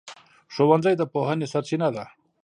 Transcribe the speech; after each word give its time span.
ښوونځی 0.53 0.93
د 0.97 1.03
پوهنې 1.13 1.45
سرچینه 1.53 1.87
ده. 1.95 2.05